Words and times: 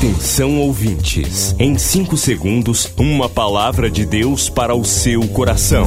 Atenção 0.00 0.58
ouvintes, 0.58 1.54
em 1.58 1.76
5 1.76 2.16
segundos, 2.16 2.90
uma 2.96 3.28
palavra 3.28 3.90
de 3.90 4.06
Deus 4.06 4.48
para 4.48 4.74
o 4.74 4.82
seu 4.82 5.28
coração. 5.28 5.86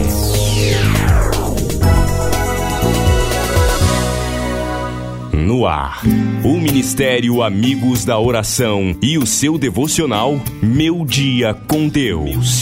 No 5.33 5.65
ar, 5.65 6.03
o 6.45 6.59
Ministério 6.59 7.41
Amigos 7.41 8.05
da 8.05 8.19
Oração 8.19 8.95
e 9.01 9.17
o 9.17 9.25
seu 9.25 9.57
devocional 9.57 10.39
Meu 10.61 11.03
Dia 11.03 11.55
com 11.67 11.87
Deus. 11.87 12.61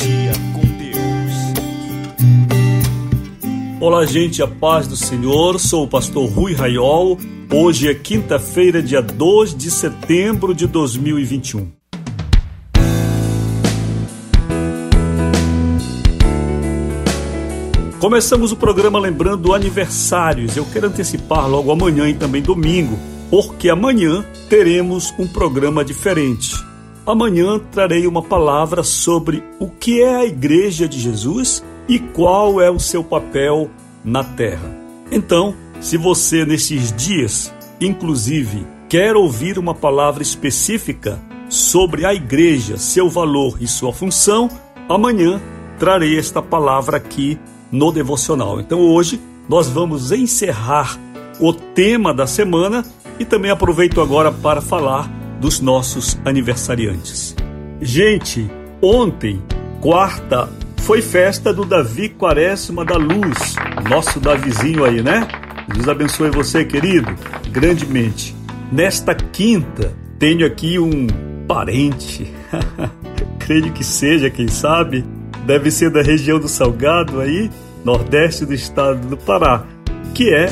Olá, 3.82 4.06
gente, 4.06 4.42
a 4.42 4.48
paz 4.48 4.88
do 4.88 4.96
Senhor. 4.96 5.60
Sou 5.60 5.84
o 5.84 5.88
pastor 5.90 6.30
Rui 6.30 6.54
Raiol. 6.54 7.18
Hoje 7.54 7.90
é 7.90 7.94
quinta-feira, 7.94 8.82
dia 8.82 9.02
2 9.02 9.54
de 9.54 9.70
setembro 9.70 10.56
de 10.56 10.66
2021. 10.68 11.70
Começamos 18.00 18.54
o 18.54 18.56
programa 18.56 18.98
lembrando 18.98 19.54
aniversários. 19.54 20.56
Eu 20.56 20.66
quero 20.72 20.88
antecipar 20.88 21.50
logo 21.50 21.70
amanhã 21.74 22.08
e 22.08 22.14
também 22.14 22.42
domingo, 22.42 22.98
porque 23.30 23.68
amanhã 23.68 24.26
teremos 24.48 25.14
um 25.20 25.28
programa 25.28 25.84
diferente. 25.84 26.56
Amanhã 27.06 27.60
trarei 27.60 28.08
uma 28.08 28.22
palavra 28.22 28.82
sobre 28.82 29.44
o 29.60 29.68
que 29.68 30.02
é 30.02 30.16
a 30.16 30.26
Igreja 30.26 30.88
de 30.88 30.98
Jesus 30.98 31.62
e 31.90 32.00
qual 32.00 32.62
é 32.62 32.72
o 32.72 32.80
seu 32.80 33.04
papel 33.04 33.70
na 34.06 34.24
terra. 34.24 34.74
Então, 35.12 35.54
se 35.82 35.98
você 35.98 36.46
nesses 36.46 36.94
dias, 36.94 37.52
inclusive, 37.82 38.66
quer 38.88 39.16
ouvir 39.16 39.58
uma 39.58 39.74
palavra 39.74 40.22
específica 40.22 41.20
sobre 41.50 42.06
a 42.06 42.14
igreja, 42.14 42.78
seu 42.78 43.10
valor 43.10 43.58
e 43.60 43.68
sua 43.68 43.92
função, 43.92 44.48
amanhã 44.88 45.42
trarei 45.80 46.18
esta 46.18 46.40
palavra 46.42 46.98
aqui 46.98 47.38
no 47.72 47.92
devocional. 47.92 48.62
Então 48.62 48.80
hoje 48.80 49.20
nós 49.50 49.68
vamos 49.68 50.12
encerrar 50.12 50.98
o 51.40 51.52
tema 51.52 52.14
da 52.14 52.28
semana 52.28 52.86
e 53.18 53.26
também 53.26 53.50
aproveito 53.50 54.00
agora 54.00 54.32
para 54.32 54.62
falar 54.62 55.10
dos 55.40 55.60
nossos 55.60 56.18
aniversariantes. 56.24 57.36
Gente, 57.82 58.50
ontem, 58.80 59.42
quarta, 59.82 60.48
foi 60.78 61.02
festa 61.02 61.52
do 61.52 61.66
Davi 61.66 62.10
Quaresma 62.10 62.86
da 62.86 62.98
Luz, 62.98 63.56
nosso 63.90 64.20
Davizinho 64.20 64.86
aí, 64.86 65.02
né? 65.02 65.28
Deus 65.74 65.88
abençoe 65.88 66.30
você, 66.30 66.66
querido, 66.66 67.14
grandemente. 67.52 68.36
Nesta 68.72 69.14
quinta, 69.16 69.94
tenho 70.20 70.46
aqui 70.46 70.80
um 70.80 71.08
parente, 71.48 72.32
creio 73.40 73.72
que 73.72 73.84
seja, 73.84 74.30
quem 74.30 74.48
sabe, 74.48 75.04
deve 75.46 75.72
ser 75.72 75.90
da 75.90 76.02
região 76.02 76.40
do 76.40 76.48
Salgado 76.48 77.20
aí, 77.20 77.50
nordeste 77.84 78.46
do 78.46 78.54
estado 78.54 79.08
do 79.08 79.18
Pará, 79.18 79.66
que 80.14 80.34
é 80.34 80.48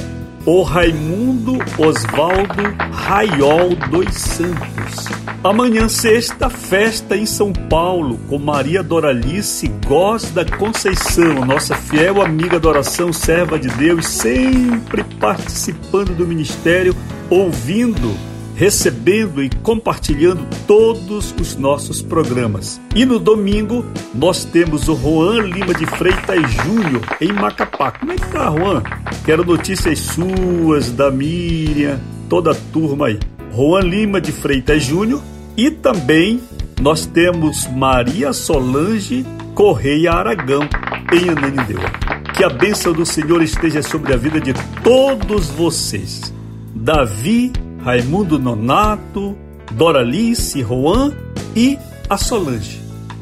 o 0.52 0.64
Raimundo 0.64 1.60
Osvaldo 1.78 2.64
Raiol 2.92 3.76
dos 3.92 4.12
Santos. 4.16 5.06
Amanhã, 5.44 5.88
sexta, 5.88 6.50
festa 6.50 7.16
em 7.16 7.24
São 7.28 7.54
Paulo 7.54 8.20
com 8.28 8.40
Maria 8.40 8.82
Doralice 8.82 9.68
Góes 9.86 10.32
da 10.32 10.44
Conceição, 10.44 11.46
nossa 11.46 11.76
fiel 11.76 12.20
amiga 12.20 12.60
da 12.60 12.68
oração, 12.68 13.14
serva 13.14 13.60
de 13.60 13.70
Deus, 13.70 14.08
sempre 14.08 15.04
participando 15.20 16.16
do 16.16 16.26
ministério, 16.26 16.96
ouvindo 17.30 18.12
recebendo 18.60 19.42
e 19.42 19.50
compartilhando 19.50 20.46
todos 20.68 21.34
os 21.40 21.56
nossos 21.56 22.02
programas. 22.02 22.80
E 22.94 23.06
no 23.06 23.18
domingo 23.18 23.86
nós 24.14 24.44
temos 24.44 24.90
o 24.90 24.98
Juan 24.98 25.44
Lima 25.44 25.74
de 25.74 25.86
Freitas 25.86 26.52
Júnior 26.52 27.02
em 27.22 27.32
Macapá. 27.32 27.94
Como 27.94 28.12
é 28.12 28.16
que 28.16 28.28
tá, 28.28 28.52
Juan? 28.52 28.84
Quero 29.24 29.46
notícias 29.46 30.00
suas, 30.00 30.92
da 30.92 31.10
Miriam, 31.10 32.02
toda 32.28 32.52
a 32.52 32.56
turma 32.74 33.08
aí. 33.08 33.18
Juan 33.56 33.80
Lima 33.80 34.20
de 34.20 34.34
Freitas 34.34 34.84
Júnior 34.84 35.24
e 35.56 35.72
também 35.72 36.42
nós 36.82 37.06
temos 37.06 37.66
Maria 37.68 38.34
Solange 38.34 39.26
Correia 39.56 40.12
Aragão 40.12 40.68
em 41.14 41.30
Ananindeua. 41.30 41.90
Que 42.36 42.44
a 42.44 42.50
bênção 42.50 42.92
do 42.92 43.06
Senhor 43.06 43.42
esteja 43.42 43.82
sobre 43.82 44.14
a 44.14 44.18
vida 44.18 44.42
de 44.42 44.54
todos 44.84 45.48
vocês. 45.48 46.34
Davi 46.76 47.54
Raimundo 47.84 48.38
Nonato, 48.38 49.36
Doralice, 49.72 50.62
Juan 50.62 51.14
e 51.56 51.80
a 52.10 52.18
Solange. 52.18 52.82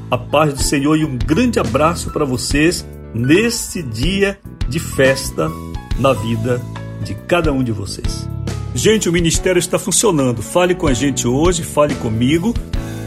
A 0.09 0.18
paz 0.18 0.53
do 0.53 0.62
Senhor 0.62 0.97
e 0.97 1.06
um 1.06 1.18
grande 1.18 1.59
abraço 1.59 2.09
para 2.12 2.25
vocês 2.25 2.85
nesse 3.13 3.84
dia 3.84 4.40
de 4.68 4.79
festa 4.79 5.51
na 6.00 6.13
vida 6.13 6.59
de 7.03 7.13
cada 7.13 7.51
um 7.51 7.63
de 7.63 7.72
vocês. 7.72 8.28
Gente, 8.73 9.07
o 9.09 9.12
ministério 9.12 9.59
está 9.59 9.78
funcionando. 9.79 10.41
Fale 10.41 10.74
com 10.75 10.88
a 10.88 10.94
gente 10.94 11.28
hoje, 11.28 11.63
fale 11.63 11.95
comigo 11.95 12.53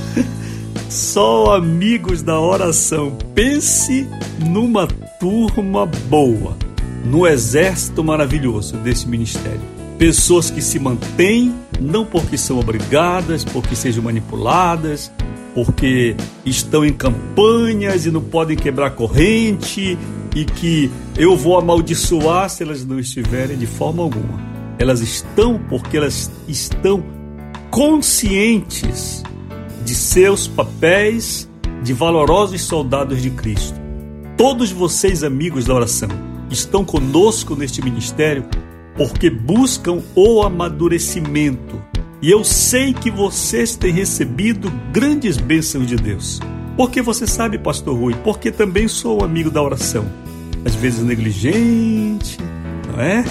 Só 0.90 1.54
amigos 1.54 2.20
da 2.20 2.38
oração. 2.38 3.16
Pense 3.34 4.06
numa 4.44 4.86
turma 5.20 5.84
boa, 5.84 6.56
no 7.04 7.26
exército 7.26 8.02
maravilhoso 8.02 8.78
desse 8.78 9.06
ministério. 9.06 9.60
Pessoas 9.98 10.50
que 10.50 10.62
se 10.62 10.78
mantêm 10.78 11.54
não 11.78 12.06
porque 12.06 12.38
são 12.38 12.58
obrigadas, 12.58 13.44
porque 13.44 13.76
sejam 13.76 14.02
manipuladas, 14.02 15.12
porque 15.54 16.16
estão 16.44 16.86
em 16.86 16.92
campanhas 16.92 18.06
e 18.06 18.10
não 18.10 18.22
podem 18.22 18.56
quebrar 18.56 18.92
corrente 18.92 19.98
e 20.34 20.44
que 20.46 20.90
eu 21.18 21.36
vou 21.36 21.58
amaldiçoar 21.58 22.48
se 22.48 22.62
elas 22.62 22.86
não 22.86 22.98
estiverem 22.98 23.58
de 23.58 23.66
forma 23.66 24.02
alguma. 24.02 24.40
Elas 24.78 25.02
estão 25.02 25.60
porque 25.68 25.98
elas 25.98 26.30
estão 26.48 27.04
conscientes 27.70 29.22
de 29.84 29.94
seus 29.94 30.48
papéis 30.48 31.46
de 31.82 31.92
valorosos 31.92 32.62
soldados 32.62 33.20
de 33.20 33.28
Cristo. 33.28 33.79
Todos 34.40 34.72
vocês, 34.72 35.22
amigos 35.22 35.66
da 35.66 35.74
oração, 35.74 36.08
estão 36.50 36.82
conosco 36.82 37.54
neste 37.54 37.84
ministério 37.84 38.42
porque 38.96 39.28
buscam 39.28 40.02
o 40.14 40.40
amadurecimento. 40.40 41.78
E 42.22 42.30
eu 42.30 42.42
sei 42.42 42.94
que 42.94 43.10
vocês 43.10 43.76
têm 43.76 43.92
recebido 43.92 44.72
grandes 44.90 45.36
bênçãos 45.36 45.86
de 45.86 45.94
Deus. 45.94 46.40
Porque 46.74 47.02
você 47.02 47.26
sabe, 47.26 47.58
Pastor 47.58 47.94
Rui, 47.94 48.14
porque 48.24 48.50
também 48.50 48.88
sou 48.88 49.22
amigo 49.22 49.50
da 49.50 49.62
oração. 49.62 50.06
Às 50.64 50.74
vezes 50.74 51.04
negligente, 51.04 52.38
não 52.90 52.98
é? 52.98 53.22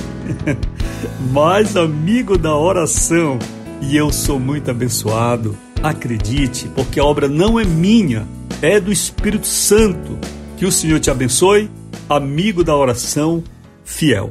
Mas 1.33 1.75
amigo 1.75 2.37
da 2.37 2.55
oração. 2.55 3.39
E 3.81 3.97
eu 3.97 4.13
sou 4.13 4.39
muito 4.39 4.69
abençoado 4.69 5.57
Acredite, 5.81 6.67
porque 6.75 6.99
a 6.99 7.03
obra 7.03 7.27
não 7.27 7.59
é 7.59 7.63
minha, 7.63 8.27
é 8.61 8.79
do 8.79 8.91
Espírito 8.91 9.47
Santo. 9.47 10.19
Que 10.59 10.65
o 10.65 10.71
Senhor 10.73 10.99
te 10.99 11.09
abençoe, 11.09 11.71
amigo 12.09 12.65
da 12.65 12.75
oração 12.75 13.41
fiel. 13.85 14.29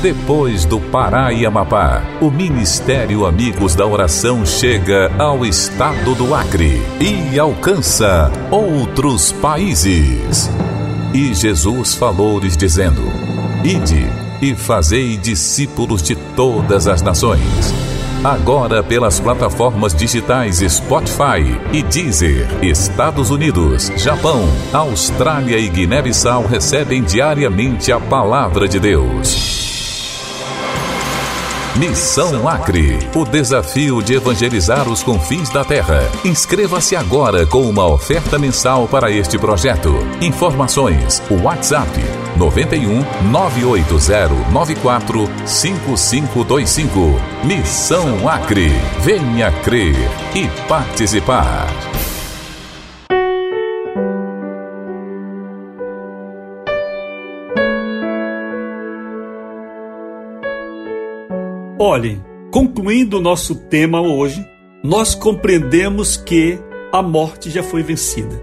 Depois 0.00 0.64
do 0.64 0.78
Pará 0.78 1.32
e 1.32 1.44
Amapá, 1.44 2.04
o 2.20 2.30
Ministério 2.30 3.26
Amigos 3.26 3.74
da 3.74 3.84
Oração 3.84 4.46
chega 4.46 5.10
ao 5.20 5.44
estado 5.44 6.14
do 6.14 6.36
Acre 6.36 6.80
e 7.00 7.36
alcança 7.36 8.30
outros 8.48 9.32
países. 9.32 10.48
E 11.12 11.34
Jesus 11.34 11.94
falou-lhes 11.94 12.56
dizendo: 12.56 13.02
Ide 13.64 14.06
e 14.40 14.54
fazei 14.54 15.16
discípulos 15.16 16.00
de 16.00 16.14
todas 16.36 16.86
as 16.86 17.02
nações. 17.02 17.97
Agora 18.24 18.82
pelas 18.82 19.20
plataformas 19.20 19.94
digitais 19.94 20.58
Spotify 20.58 21.56
e 21.72 21.82
Deezer, 21.84 22.48
Estados 22.64 23.30
Unidos, 23.30 23.92
Japão, 23.96 24.42
Austrália 24.72 25.56
e 25.56 25.68
Guiné-Bissau 25.68 26.44
recebem 26.44 27.02
diariamente 27.04 27.92
a 27.92 28.00
palavra 28.00 28.66
de 28.66 28.80
Deus. 28.80 29.58
Missão 31.76 32.48
Acre, 32.48 32.98
o 33.14 33.24
desafio 33.24 34.02
de 34.02 34.14
evangelizar 34.14 34.88
os 34.88 35.00
confins 35.00 35.48
da 35.50 35.64
terra. 35.64 36.00
Inscreva-se 36.24 36.96
agora 36.96 37.46
com 37.46 37.62
uma 37.62 37.86
oferta 37.86 38.36
mensal 38.36 38.88
para 38.88 39.12
este 39.12 39.38
projeto. 39.38 39.94
Informações: 40.20 41.22
WhatsApp 41.30 41.88
91 42.38 43.04
980 43.30 44.50
94 44.52 45.28
5525. 45.44 46.98
Missão 47.44 48.28
Acre. 48.28 48.68
Venha 49.02 49.50
crer 49.62 49.96
e 50.34 50.46
participar. 50.68 51.66
Olhem, 61.80 62.22
concluindo 62.50 63.18
o 63.18 63.20
nosso 63.20 63.54
tema 63.54 64.00
hoje, 64.00 64.44
nós 64.82 65.14
compreendemos 65.14 66.16
que 66.16 66.58
a 66.92 67.02
morte 67.02 67.50
já 67.50 67.62
foi 67.62 67.82
vencida. 67.82 68.36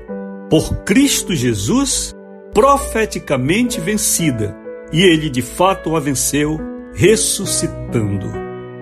Por 0.50 0.84
Cristo 0.84 1.36
Jesus, 1.36 2.15
profeticamente 2.56 3.82
vencida, 3.82 4.56
e 4.90 5.04
ele 5.04 5.30
de 5.30 5.42
fato 5.42 5.94
a 5.94 6.00
venceu, 6.00 6.58
ressuscitando. 6.94 8.32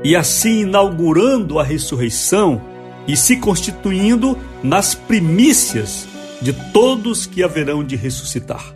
E 0.03 0.15
assim 0.15 0.61
inaugurando 0.61 1.57
a 1.57 1.63
ressurreição 1.63 2.61
e 3.07 3.17
se 3.17 3.37
constituindo 3.37 4.37
nas 4.61 4.93
primícias 4.93 6.07
de 6.39 6.53
todos 6.71 7.25
que 7.25 7.41
haverão 7.41 7.83
de 7.83 7.95
ressuscitar. 7.95 8.75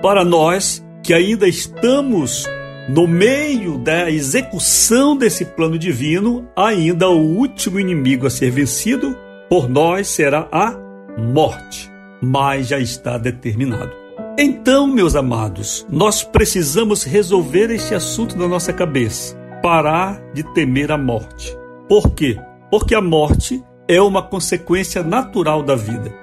Para 0.00 0.24
nós 0.24 0.84
que 1.02 1.12
ainda 1.12 1.48
estamos 1.48 2.46
no 2.88 3.08
meio 3.08 3.76
da 3.76 4.08
execução 4.08 5.16
desse 5.16 5.44
plano 5.44 5.76
divino, 5.76 6.48
ainda 6.54 7.08
o 7.08 7.18
último 7.18 7.80
inimigo 7.80 8.26
a 8.26 8.30
ser 8.30 8.52
vencido 8.52 9.16
por 9.48 9.68
nós 9.68 10.06
será 10.06 10.46
a 10.52 10.76
morte, 11.18 11.90
mas 12.22 12.68
já 12.68 12.78
está 12.78 13.18
determinado. 13.18 13.97
Então, 14.40 14.86
meus 14.86 15.16
amados, 15.16 15.84
nós 15.90 16.22
precisamos 16.22 17.02
resolver 17.02 17.72
este 17.72 17.92
assunto 17.92 18.38
na 18.38 18.46
nossa 18.46 18.72
cabeça, 18.72 19.36
parar 19.60 20.22
de 20.32 20.44
temer 20.54 20.92
a 20.92 20.96
morte. 20.96 21.52
Por 21.88 22.14
quê? 22.14 22.38
Porque 22.70 22.94
a 22.94 23.00
morte 23.00 23.60
é 23.88 24.00
uma 24.00 24.22
consequência 24.22 25.02
natural 25.02 25.60
da 25.60 25.74
vida. 25.74 26.14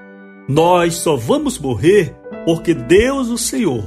Nós 0.47 0.93
só 0.93 1.17
vamos 1.17 1.59
morrer 1.59 2.15
porque 2.45 2.73
Deus, 2.73 3.27
o 3.27 3.37
Senhor, 3.37 3.83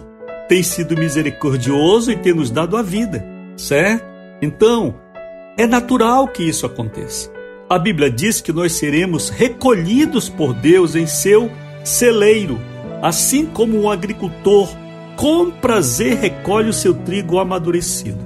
tem 0.46 0.62
sido 0.62 0.94
misericordioso 0.94 2.12
e 2.12 2.16
tem 2.16 2.34
nos 2.34 2.50
dado 2.50 2.76
a 2.76 2.82
vida, 2.82 3.24
certo? 3.56 4.04
Então, 4.42 4.94
é 5.56 5.66
natural 5.66 6.28
que 6.28 6.42
isso 6.42 6.66
aconteça. 6.66 7.32
A 7.66 7.78
Bíblia 7.78 8.10
diz 8.10 8.42
que 8.42 8.52
nós 8.52 8.72
seremos 8.72 9.30
recolhidos 9.30 10.28
por 10.28 10.52
Deus 10.52 10.94
em 10.94 11.06
seu 11.06 11.50
celeiro, 11.82 12.60
assim 13.02 13.46
como 13.46 13.78
um 13.78 13.90
agricultor 13.90 14.68
com 15.16 15.50
prazer 15.50 16.16
recolhe 16.16 16.68
o 16.68 16.72
seu 16.72 16.94
trigo 16.94 17.38
amadurecido. 17.38 18.18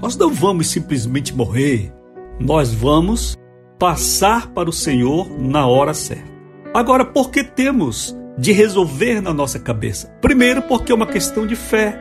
Nós 0.00 0.16
não 0.16 0.32
vamos 0.32 0.68
simplesmente 0.68 1.34
morrer, 1.34 1.92
nós 2.38 2.72
vamos 2.72 3.36
passar 3.78 4.48
para 4.48 4.70
o 4.70 4.72
Senhor 4.72 5.28
na 5.38 5.66
hora 5.66 5.92
certa. 5.94 6.30
Agora, 6.72 7.04
por 7.04 7.30
que 7.30 7.42
temos 7.42 8.16
de 8.40 8.52
resolver 8.52 9.20
na 9.20 9.34
nossa 9.34 9.58
cabeça. 9.58 10.08
Primeiro, 10.20 10.62
porque 10.62 10.90
é 10.90 10.94
uma 10.94 11.06
questão 11.06 11.46
de 11.46 11.54
fé. 11.54 11.98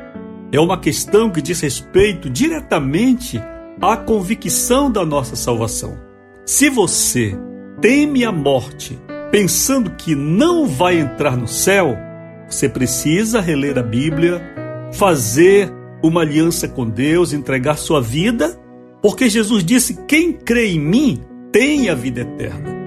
É 0.53 0.59
uma 0.59 0.79
questão 0.79 1.29
que 1.29 1.41
diz 1.41 1.59
respeito 1.59 2.29
diretamente 2.29 3.41
à 3.81 3.97
convicção 3.97 4.89
da 4.89 5.06
nossa 5.06 5.35
salvação. 5.35 5.97
Se 6.45 6.69
você 6.69 7.38
teme 7.81 8.23
a 8.23 8.31
morte, 8.31 8.97
pensando 9.31 9.91
que 9.91 10.15
não 10.15 10.67
vai 10.67 10.99
entrar 10.99 11.37
no 11.37 11.47
céu, 11.47 11.97
você 12.47 12.67
precisa 12.67 13.39
reler 13.39 13.77
a 13.77 13.83
Bíblia, 13.83 14.41
fazer 14.93 15.71
uma 16.03 16.21
aliança 16.21 16.67
com 16.67 16.89
Deus, 16.89 17.33
entregar 17.33 17.77
sua 17.77 18.01
vida, 18.01 18.59
porque 19.01 19.29
Jesus 19.29 19.63
disse: 19.63 19.99
Quem 20.07 20.33
crê 20.33 20.71
em 20.71 20.79
mim 20.79 21.23
tem 21.51 21.89
a 21.89 21.95
vida 21.95 22.21
eterna 22.21 22.77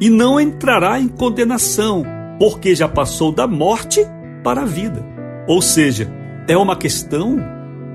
e 0.00 0.08
não 0.08 0.40
entrará 0.40 0.98
em 0.98 1.08
condenação 1.08 2.04
porque 2.38 2.74
já 2.74 2.88
passou 2.88 3.30
da 3.30 3.46
morte 3.46 4.00
para 4.42 4.62
a 4.62 4.64
vida. 4.64 5.04
Ou 5.46 5.60
seja, 5.60 6.10
é 6.48 6.56
uma 6.56 6.74
questão 6.74 7.36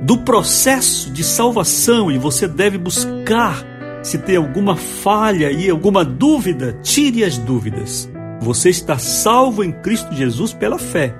do 0.03 0.19
processo 0.19 1.09
de 1.09 1.23
salvação 1.23 2.11
e 2.11 2.17
você 2.19 2.47
deve 2.47 2.77
buscar. 2.77 3.74
Se 4.05 4.19
tem 4.19 4.35
alguma 4.35 4.75
falha 4.75 5.51
e 5.51 5.67
alguma 5.67 6.05
dúvida, 6.05 6.77
tire 6.83 7.23
as 7.23 7.39
dúvidas. 7.39 8.07
Você 8.39 8.69
está 8.69 8.99
salvo 8.99 9.63
em 9.63 9.71
Cristo 9.71 10.13
Jesus 10.13 10.53
pela 10.53 10.77
fé. 10.77 11.11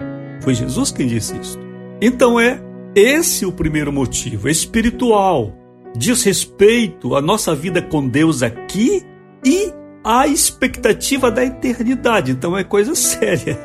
Foi 0.42 0.54
Jesus 0.54 0.92
quem 0.92 1.08
disse 1.08 1.36
isso. 1.36 1.60
Então 2.00 2.40
é 2.40 2.62
esse 2.94 3.44
o 3.44 3.52
primeiro 3.52 3.92
motivo, 3.92 4.48
espiritual. 4.48 5.52
Diz 5.98 6.22
respeito 6.22 7.16
à 7.16 7.22
nossa 7.24 7.56
vida 7.56 7.82
com 7.82 8.08
Deus 8.08 8.44
aqui 8.44 9.02
e 9.44 9.74
a 10.04 10.28
expectativa 10.28 11.32
da 11.32 11.44
eternidade. 11.44 12.34
Então 12.34 12.56
é 12.56 12.64
coisa 12.64 12.94
séria. 12.94 13.58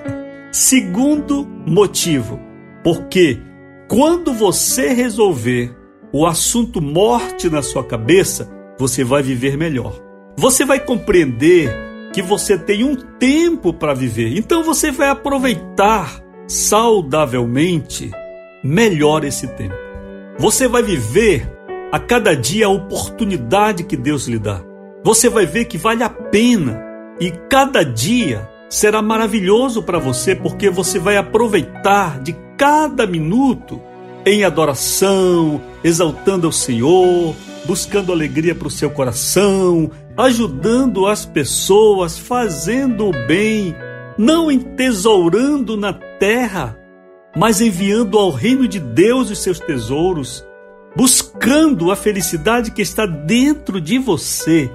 Segundo 0.51 1.47
motivo, 1.67 2.41
porque 2.83 3.39
quando 3.87 4.33
você 4.33 4.95
resolver 4.95 5.77
o 6.11 6.25
assunto 6.25 6.81
morte 6.81 7.51
na 7.51 7.61
sua 7.61 7.85
cabeça, 7.85 8.60
você 8.81 9.05
vai 9.05 9.23
viver 9.23 9.57
melhor. 9.57 9.95
Você 10.37 10.65
vai 10.65 10.81
compreender 10.81 11.71
que 12.13 12.21
você 12.21 12.59
tem 12.59 12.83
um 12.83 12.97
tempo 12.97 13.73
para 13.73 13.95
viver. 13.95 14.37
Então 14.37 14.65
você 14.65 14.91
vai 14.91 15.09
aproveitar 15.09 16.21
saudavelmente 16.49 18.11
melhor 18.65 19.23
esse 19.25 19.47
tempo. 19.47 19.75
Você 20.39 20.67
vai 20.67 20.83
viver 20.83 21.49
a 21.93 22.01
cada 22.01 22.35
dia 22.35 22.67
a 22.67 22.71
oportunidade 22.71 23.85
que 23.85 23.97
Deus 23.97 24.27
lhe 24.27 24.39
dá 24.39 24.65
você 25.03 25.29
vai 25.29 25.47
ver 25.47 25.65
que 25.65 25.79
vale 25.79 26.03
a 26.03 26.11
pena 26.11 26.83
e 27.19 27.31
cada 27.49 27.83
dia 27.83 28.49
será 28.69 29.01
maravilhoso 29.01 29.83
para 29.83 29.99
você 29.99 30.35
porque 30.35 30.69
você 30.69 30.99
vai 30.99 31.17
aproveitar 31.17 32.21
de 32.21 32.37
cada 32.57 33.07
minuto 33.07 33.81
em 34.27 34.45
adoração, 34.45 35.61
exaltando 35.83 36.47
ao 36.47 36.53
Senhor, 36.53 37.35
buscando 37.65 38.13
alegria 38.13 38.55
para 38.55 38.69
o 38.69 38.71
seu 38.71 38.91
coração, 38.91 39.91
ajudando 40.17 41.07
as 41.07 41.25
pessoas, 41.25 42.19
fazendo 42.19 43.09
o 43.09 43.27
bem, 43.27 43.75
não 44.19 44.51
entesourando 44.51 45.77
na 45.77 45.93
terra, 45.93 46.77
mas 47.37 47.61
enviando 47.61 48.19
ao 48.19 48.31
reino 48.31 48.67
de 48.67 48.81
Deus 48.81 49.31
os 49.31 49.39
seus 49.39 49.59
tesouros, 49.61 50.45
buscando 50.97 51.91
a 51.91 51.97
felicidade 51.97 52.71
que 52.71 52.83
está 52.83 53.07
dentro 53.07 53.81
de 53.81 53.99
você 53.99 54.71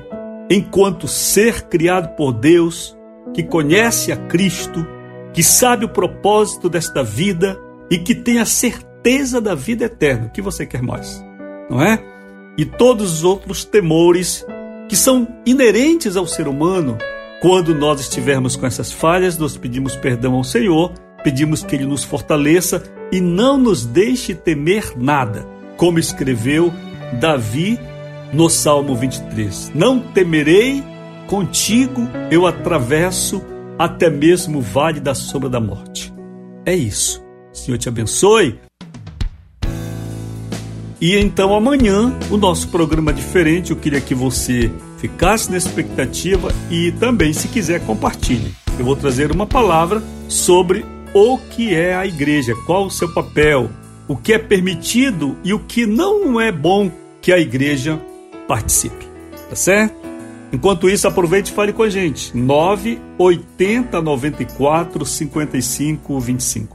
enquanto 0.49 1.07
ser 1.07 1.63
criado 1.63 2.15
por 2.15 2.31
Deus, 2.31 2.95
que 3.33 3.43
conhece 3.43 4.11
a 4.11 4.17
Cristo, 4.17 4.85
que 5.33 5.43
sabe 5.43 5.85
o 5.85 5.89
propósito 5.89 6.69
desta 6.69 7.03
vida 7.03 7.59
e 7.89 7.97
que 7.97 8.15
tem 8.15 8.39
a 8.39 8.45
certeza 8.45 9.41
da 9.41 9.53
vida 9.53 9.85
eterna. 9.85 10.27
O 10.27 10.31
que 10.31 10.41
você 10.41 10.65
quer 10.65 10.81
mais? 10.81 11.23
Não 11.69 11.81
é? 11.81 12.14
E 12.57 12.65
todos 12.65 13.11
os 13.11 13.23
outros 13.23 13.65
temores 13.65 14.45
que 14.87 14.95
são 14.95 15.27
inerentes 15.45 16.15
ao 16.15 16.27
ser 16.27 16.47
humano. 16.47 16.97
Quando 17.41 17.75
nós 17.75 17.99
estivermos 17.99 18.55
com 18.55 18.65
essas 18.65 18.91
falhas, 18.91 19.37
nós 19.37 19.57
pedimos 19.57 19.95
perdão 19.95 20.35
ao 20.35 20.43
Senhor, 20.43 20.93
pedimos 21.23 21.63
que 21.63 21.75
Ele 21.75 21.85
nos 21.85 22.03
fortaleça 22.03 22.83
e 23.11 23.19
não 23.19 23.57
nos 23.57 23.85
deixe 23.85 24.33
temer 24.33 24.93
nada, 24.97 25.45
como 25.77 25.99
escreveu 25.99 26.73
Davi 27.19 27.79
no 28.33 28.49
Salmo 28.49 28.95
23. 28.95 29.71
Não 29.75 29.99
temerei, 29.99 30.83
contigo 31.27 32.07
eu 32.31 32.47
atravesso 32.47 33.43
até 33.77 34.09
mesmo 34.09 34.59
o 34.59 34.61
vale 34.61 34.99
da 34.99 35.13
sombra 35.13 35.49
da 35.49 35.59
morte. 35.59 36.13
É 36.65 36.73
isso. 36.73 37.23
Senhor 37.53 37.77
te 37.77 37.89
abençoe. 37.89 38.59
E 40.99 41.17
então 41.17 41.53
amanhã 41.53 42.13
o 42.29 42.37
nosso 42.37 42.69
programa 42.69 43.11
é 43.11 43.13
diferente. 43.13 43.71
Eu 43.71 43.77
queria 43.77 44.01
que 44.01 44.15
você 44.15 44.71
ficasse 44.97 45.51
na 45.51 45.57
expectativa 45.57 46.51
e 46.71 46.91
também, 46.93 47.33
se 47.33 47.47
quiser, 47.47 47.81
compartilhe. 47.85 48.53
Eu 48.79 48.85
vou 48.85 48.95
trazer 48.95 49.31
uma 49.31 49.45
palavra 49.45 50.01
sobre 50.27 50.85
o 51.13 51.37
que 51.37 51.73
é 51.73 51.95
a 51.95 52.05
igreja, 52.05 52.53
qual 52.65 52.85
o 52.85 52.91
seu 52.91 53.13
papel, 53.13 53.69
o 54.07 54.15
que 54.15 54.33
é 54.33 54.39
permitido 54.39 55.37
e 55.43 55.53
o 55.53 55.59
que 55.59 55.85
não 55.85 56.39
é 56.39 56.51
bom 56.51 56.91
que 57.21 57.31
a 57.31 57.39
igreja 57.39 57.99
participe. 58.47 59.05
Tá 59.49 59.55
certo? 59.55 59.95
Enquanto 60.51 60.89
isso, 60.89 61.07
aproveite 61.07 61.51
e 61.51 61.55
fale 61.55 61.73
com 61.73 61.83
a 61.83 61.89
gente. 61.89 62.35
980 62.35 64.01
94 64.01 65.05
55 65.05 66.19
25. 66.19 66.74